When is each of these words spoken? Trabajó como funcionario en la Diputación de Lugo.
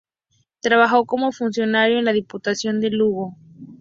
Trabajó 0.61 1.05
como 1.05 1.31
funcionario 1.31 1.99
en 1.99 2.05
la 2.05 2.11
Diputación 2.11 2.79
de 2.81 2.89
Lugo. 2.89 3.35